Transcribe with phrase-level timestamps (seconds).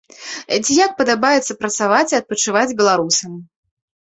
[0.63, 3.31] Ці як падабаецца працаваць і адпачываць беларусам.